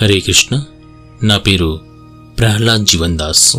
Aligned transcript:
హరే 0.00 0.20
కృష్ణ. 0.20 0.64
నా 1.22 1.38
పేరు 1.38 1.80
ప్రహ్లాద్ 2.38 2.84
జీవన్ 2.84 3.18
దాస్ 3.18 3.56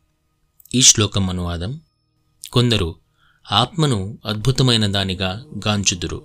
ఈ 0.74 0.82
శ్లోకం 0.82 1.30
అనువాదం 1.30 1.80
కొందరు 2.52 2.94
ఆత్మను 3.52 4.18
అద్భుతమైన 4.26 4.86
దానిగా 4.86 5.44
గాంచుదురు. 5.68 6.22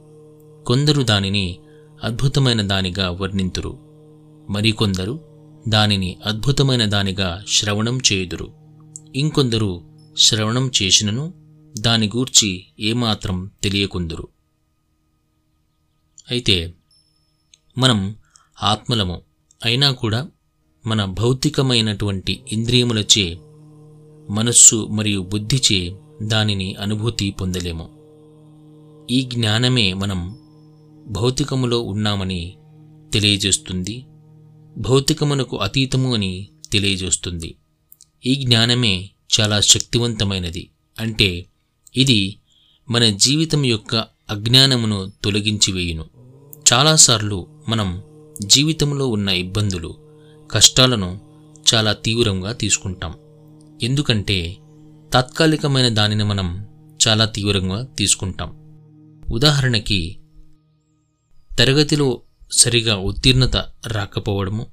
కొందరు 0.68 1.04
దానిని 1.04 1.60
అద్భుతమైన 2.04 2.62
దానిగా 2.62 3.12
వర్ణింతురు. 3.12 3.80
మరికొందరు 4.50 5.29
దానిని 5.68 6.18
అద్భుతమైన 6.26 6.86
దానిగా 6.86 7.44
శ్రవణం 7.48 8.00
చేయుదురు. 8.14 8.54
ఇంకొందరు 9.16 9.82
శ్రవణం 10.18 10.72
చేసినను 10.82 11.34
దాని 11.80 12.08
గూర్చి 12.08 12.66
ఏమాత్రం 12.80 13.52
తెలియకుందురు. 13.64 14.28
అయితే 16.32 16.74
మనం 17.78 18.16
ఆత్మలము 18.64 19.22
అయినా 19.66 19.92
కూడా 19.92 20.28
మన 20.86 21.06
భౌతికమైనటువంటి 21.06 22.44
ఇంద్రియములచే 22.52 23.40
మనస్సు 24.30 24.88
మరియు 24.92 25.22
బుద్ధిచే 25.22 26.00
దానిని 26.22 26.76
అనుభూతి 26.76 27.32
పొందలేము. 27.32 28.00
ఈ 29.12 29.22
జ్ఞానమే 29.22 29.94
మనం 29.94 30.40
భౌతికములో 31.08 31.82
ఉన్నామని 31.82 32.58
తెలియజేస్తుంది 33.14 34.06
భౌతికమునకు 34.78 35.58
అతీతము 35.58 36.14
అని 36.14 36.48
తెలియజేస్తుంది. 36.72 37.56
ఈ 38.26 38.36
జ్ఞానమే 38.36 39.10
చాలా 39.40 39.62
శక్తివంతమైనది. 39.62 40.70
అంటే 41.00 41.46
ఇది 41.96 42.38
మన 42.90 43.10
జీవితం 43.10 43.66
యొక్క 43.66 43.96
అజ్ఞానమును 44.30 45.12
తొలగించి 45.24 45.74
వేయును. 45.74 46.06
చాలాసార్లు 46.74 47.48
మనం 47.70 48.04
జీవితంలో 48.46 49.08
ఉన్న 49.08 49.30
ఇబ్బందులు 49.30 49.98
కష్టాలను 50.52 51.22
చాలా 51.74 51.94
తీవ్రంగా 51.94 52.52
తీసుకుంటాం. 52.52 53.14
ఎందుకంటే 53.84 54.58
తాత్కాలికమైన 55.14 55.90
దానిని 55.90 56.24
మనం 56.24 56.68
చాలా 57.08 57.26
తీవ్రంగా 57.26 57.84
తీసుకుంటాం. 57.84 58.60
ఉదాహరణకి 59.32 60.18
తరగతిలో 61.60 62.22
సరిగా 62.52 62.98
ఉత్తీర్ణత 62.98 63.58
రాకపోవడము 63.88 64.68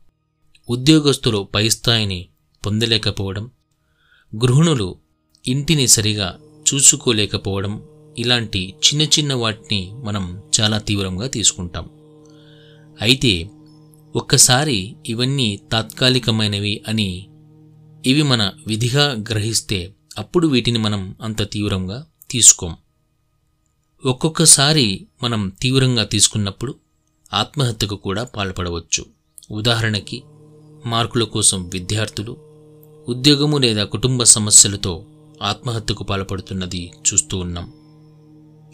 ఉద్యోగస్తులు 0.71 1.49
పై 1.55 1.69
స్థాయిని 1.69 2.29
పొందలేకపోవడం 2.67 3.51
గృహిణులు 4.37 4.99
ఇంటిని 5.49 5.87
సరిగా 5.87 6.39
చూసుకోలేకపోవడం 6.75 7.83
ఇలాంటి 8.19 8.69
చిన్న 8.69 9.03
చిన్న 9.03 9.35
వాటిని 9.35 9.93
మనం 10.05 10.43
చాలా 10.61 10.79
తీవ్రంగా 10.79 11.27
తీసుకుంటాం. 11.27 11.91
అయితే 13.01 13.51
ఒక్కసారి 14.17 14.97
ఇవన్నీ 15.07 15.61
తాత్కాలికమైనవి 15.73 16.85
అని 16.89 17.29
ఇవి 18.07 18.23
మన 18.23 18.53
విధిగా 18.67 19.13
గ్రహిస్తే 19.13 19.95
అప్పుడు 20.19 20.49
వీటిని 20.49 20.79
మనం 20.79 21.17
అంత 21.23 21.51
తీవ్రంగా 21.51 22.07
తీసుకోం. 22.31 22.77
ఒక్కొక్కసారి 24.07 25.07
మనం 25.23 25.49
తీవ్రంగా 25.49 26.05
తీసుకున్నప్పుడు 26.05 26.75
ఆత్మహత్యకు 27.35 27.97
కూడా 27.97 28.25
పాల్పడవచ్చు. 28.25 29.07
ఉదాహరణకి 29.51 30.23
మార్కుల 30.87 31.25
కోసం 31.25 31.69
విద్యార్థులు 31.69 32.37
ఉద్యోగము 33.09 33.59
లేదా 33.59 33.85
కుటుంబ 33.85 34.23
సమస్యలతో 34.23 35.07
ఆత్మహత్యకు 35.43 36.05
పాల్పడుతున్నది 36.05 36.91
చూస్తూ 36.99 37.39
ఉన్నాం. 37.39 37.73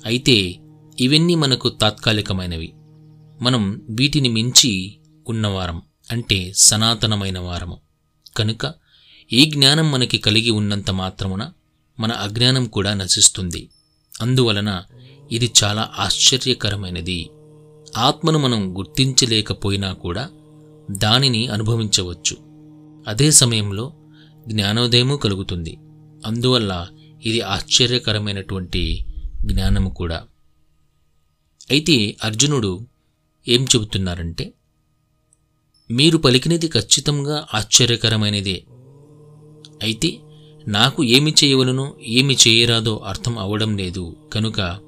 అయితే 0.04 0.58
ఇవన్నీ 1.00 1.34
మనకు 1.34 1.68
తాత్కాలికమైనవి. 1.68 2.72
మనం 3.42 3.82
వీటిని 3.90 4.28
మించి 4.28 4.96
ఉన్నవారం 5.28 5.82
అంటే 6.10 6.52
సనాతనమైన 6.56 7.38
వారము. 7.38 7.78
కనుక 8.36 8.74
ఈ 9.32 9.44
జ్ఞానం 9.44 9.90
మనకి 9.90 10.18
కలిగి 10.18 10.50
ఉన్నంత 10.50 10.90
మాత్రమున 10.90 11.52
మన 12.00 12.12
అజ్ఞానం 12.12 12.66
కూడా 12.66 12.94
నశిస్తుంది. 12.94 13.68
అందువలన 14.20 14.82
ఇది 15.32 15.52
చాలా 15.64 15.90
ఆశ్చర్యకరమైనది. 15.98 17.30
ఆత్మను 17.96 18.38
మనం 18.38 18.78
గుర్తించలేకపోయినా 18.78 19.92
కూడా 19.92 20.30
దానిని 20.90 21.46
అనుభవించవచ్చు. 21.46 22.36
అదే 23.08 23.30
సమయంలో 23.30 23.92
జ్ఞానోదయము 24.48 25.16
కలుగుతుంది. 25.16 25.78
అందువల్ల 26.26 26.88
ఇది 27.24 27.40
ఆశ్చర్యకరమైనటువంటి 27.40 29.04
జ్ఞానము 29.46 29.90
కూడా. 29.90 30.22
అయితే 31.70 32.16
అర్జునుడు 32.24 32.86
ఏం 33.48 33.64
చెబుతున్నారంటే 33.64 34.52
మీరు 35.90 36.18
పలికినది 36.18 36.68
ఖచ్చితంగా 36.68 37.46
ఆశ్చర్యకరమైనదే. 37.54 38.64
అయితే 39.82 40.18
నాకు 40.68 41.04
ఏమి 41.04 41.34
చేయవలనో 41.44 41.94
ఏమి 42.02 42.36
చేయరాదో 42.48 42.96
అర్థం 42.96 43.38
అవడం 43.38 43.76
లేదు. 43.76 44.16
కనుక 44.32 44.80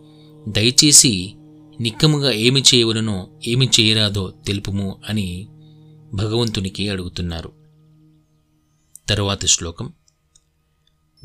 దయచేసి 0.48 1.34
నిక్కముగా 1.80 2.32
ఏమి 2.32 2.62
చేయవలనో 2.74 3.28
ఏమి 3.46 3.68
చేయరాదో 3.80 4.34
తెలుపుము 4.46 5.00
అని 5.08 5.48
భగవంతునికి 6.14 6.88
అడుగుతున్నారు. 6.88 7.52
తరువాతి 9.08 9.46
శ్లోకం. 9.46 9.92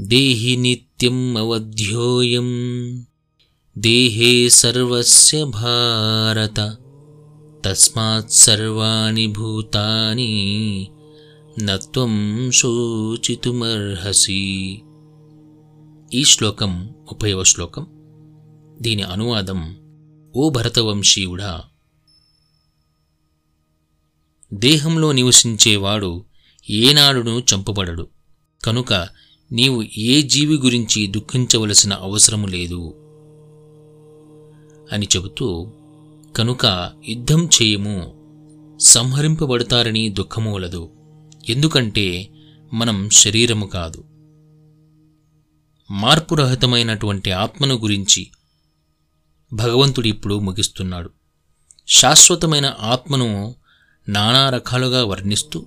దేహి 0.02 0.56
నిత్యం 0.56 1.38
అవధ్యోయం 1.38 2.50
దేహే 3.78 4.50
సర్వస్య 4.50 5.44
భారత 5.44 6.78
తస్మాత్ 7.66 8.32
సర్వాణి 8.32 9.28
భూతాని 9.28 10.32
నత్వం 11.64 12.52
శోచితుమర్హసి. 12.52 13.62
ఈ 16.14 16.24
శ్లోకం 16.24 16.86
ముప్పైవ 16.86 17.44
శ్లోకం. 17.44 17.88
దీని 18.82 19.02
అనువాదం 19.02 19.89
ఓ 20.36 20.50
భరతవంశీయుడా! 20.50 21.52
దేహంలో 24.52 25.12
నివసించేవాడు 25.12 26.26
ఏనాడును 26.70 27.44
చంపబడడు. 27.50 28.06
కనుక 28.64 28.94
నీవు 29.52 29.84
ఏ 29.98 30.22
జీవి 30.22 30.56
గురించి 30.56 31.08
దుఃఖించవలసిన 31.08 31.94
అవసరము 31.94 32.48
లేదు 32.48 32.82
అని 34.92 35.08
చెబుతూ 35.16 35.48
కనుక 36.38 36.66
యుద్ధం 37.08 37.50
చేయము 37.56 37.98
సంహరింపబడతారని 38.80 40.10
దుఃఖము 40.10 40.54
వలదు. 40.54 40.84
ఎందుకంటే 41.50 42.08
మనం 42.74 43.10
శరీరము 43.14 43.66
కాదు. 43.66 44.02
మార్పురహితమైనటువంటి 45.90 47.32
ఆత్మను 47.32 47.76
గురించి 47.76 48.22
భగవంతుడు 49.54 50.08
ఇప్పుడు 50.08 50.40
ముగిస్తున్నాడు. 50.40 51.10
శాశ్వతమైన 51.88 52.74
ఆత్మను 52.80 53.56
నానా 54.10 54.50
రకాలుగా 54.50 55.06
వర్ణిస్తూ 55.06 55.66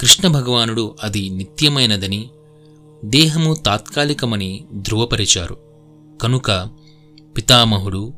కృష్ణ 0.00 0.28
భగవానుడు 0.28 0.96
అది 1.02 1.30
నిత్యమైనదని 1.30 2.30
దేహము 3.04 3.54
తాత్కాలికమని 3.54 4.64
ధృవపరిచారు. 4.74 5.56
కనుక 6.22 6.70
పితామహుడు 7.36 8.12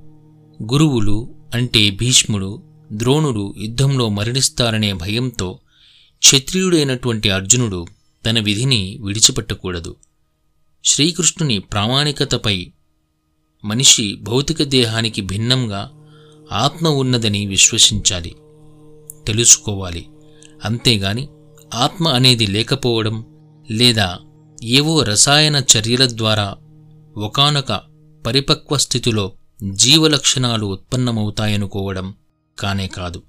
గురువులు 0.73 1.35
అంటే 1.55 1.91
భీష్ముడు 1.91 2.63
ద్రోణుడు 2.93 3.55
యుద్ధంలో 3.59 4.09
మరణిస్తారనే 4.09 4.93
భయంతో 4.93 5.59
క్షత్రియుడైనటువంటి 6.19 7.31
అర్జునుడు 7.31 7.87
తన 8.27 8.41
విధిని 8.41 8.99
విడిచిపెట్టకూడదు. 9.01 9.97
శ్రీకృష్ణుని 10.85 11.59
ప్రామాణికతపై 11.59 12.73
మనిషి 13.65 14.19
భౌతిక 14.23 14.63
దేహానికి 14.63 15.21
భిన్నంగా 15.21 15.91
ఆత్మ 16.53 16.89
ఉన్నదని 16.89 17.47
విశ్వసించాలి 17.47 18.37
తెలుసుకోవాలి. 19.27 20.07
అంతేగాని 20.65 21.29
ఆత్మ 21.75 22.09
అనేది 22.09 22.47
లేకపోవడం 22.47 23.25
లేదా 23.71 24.19
ఏవో 24.65 25.03
రసాయన 25.03 25.57
చర్యల 25.57 26.09
ద్వారా 26.11 26.57
ఒకానొక 27.17 27.81
పరిపక్వ 28.27 28.77
స్థితిలో 28.77 29.33
జీవలక్షణాలు 29.73 30.67
ఉత్పన్నమవుతాయనుకోవడం 30.67 32.15
కానే 32.59 32.87
కాదు. 32.87 33.23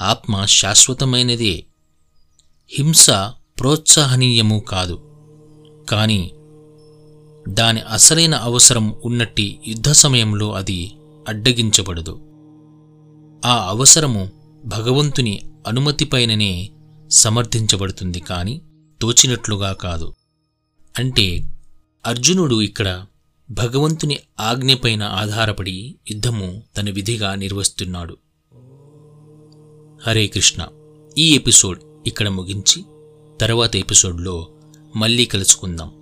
ఆత్మ 0.00 0.44
శాశ్వతమైనదే 0.44 1.64
హింస 2.70 3.10
ప్రోత్సాహనీయము 3.60 4.58
కాదు. 4.58 5.02
కానీ 5.90 6.32
దాని 7.48 7.80
అసలైన 7.80 8.34
అవసరం 8.34 8.94
ఉన్నట్టి 9.04 9.58
యుద్ధ 9.66 9.90
సమయంలో 9.90 10.52
అది 10.52 10.92
అడ్డగించబడదు. 11.28 12.20
ఆ 13.44 13.68
అవసరము 13.68 14.30
భగవంతుని 14.64 15.40
అనుమతిపైననే 15.66 16.70
సమర్థించబడుతుంది 17.10 18.20
కాని 18.20 18.60
తోచినట్లుగా 19.00 19.72
కాదు. 19.72 20.14
అంటే 20.98 21.44
అర్జునుడు 22.06 22.62
ఇక్కడ 22.62 23.06
భగవంతుని 23.50 24.18
ఆజ్ఞపైన 24.40 25.02
ఆధారపడి 25.02 25.94
యుద్ధము 26.10 26.62
తన 26.76 26.90
విధిగా 26.90 27.34
నిర్వహిస్తున్నాడు. 27.34 28.16
హరే 30.06 30.26
కృష్ణ. 30.26 30.66
ఈ 31.18 31.34
ఎపిసోడ్ 31.34 31.80
ఇక్కడ 32.06 32.28
ముగించి 32.28 32.84
తర్వాత 33.40 33.76
ఎపిసోడ్లో 33.76 34.48
మళ్ళీ 34.96 35.24
కలుసుకుందాం. 35.24 36.01